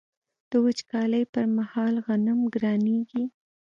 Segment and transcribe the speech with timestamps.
[0.51, 3.23] د وچکالۍ پر مهال غنم ګرانیږي.